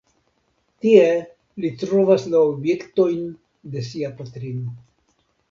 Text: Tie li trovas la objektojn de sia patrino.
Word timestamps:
Tie 0.85 1.03
li 1.65 1.71
trovas 1.81 2.25
la 2.31 2.41
objektojn 2.55 3.23
de 3.77 3.85
sia 3.91 4.13
patrino. 4.23 4.77